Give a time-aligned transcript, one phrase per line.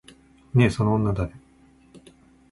[0.55, 1.31] ねえ、その女誰？